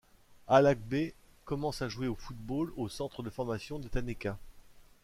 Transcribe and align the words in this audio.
Allagbé 0.47 1.13
commence 1.45 1.83
à 1.83 1.87
jouer 1.87 2.07
au 2.07 2.15
football 2.15 2.73
au 2.75 2.89
centre 2.89 3.21
de 3.21 3.29
formation 3.29 3.77
de 3.77 3.87
Tanéka. 3.87 4.39